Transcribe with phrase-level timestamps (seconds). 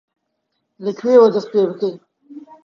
[0.85, 1.95] لەکوێوە دەست پێ بکەین؟